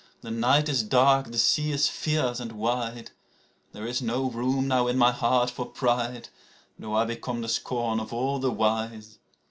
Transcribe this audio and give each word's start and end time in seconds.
(The 0.21 0.31
night 0.31 0.67
is 0.67 0.81
dark, 0.81 1.27
the 1.31 1.37
sea 1.37 1.71
is 1.71 1.87
fierce 1.87 2.39
and 2.39 2.53
wide.) 2.53 3.11
There 3.71 3.85
is 3.85 4.01
no 4.01 4.31
room 4.31 4.67
now 4.67 4.87
in 4.87 4.97
my 4.97 5.11
heart 5.11 5.51
for 5.51 5.67
pride, 5.67 6.29
Though 6.79 6.95
I 6.95 7.05
become 7.05 7.41
the 7.41 7.47
scorn 7.47 7.99
of 7.99 8.11
all 8.11 8.39
the 8.39 8.49
wise. 8.49 9.19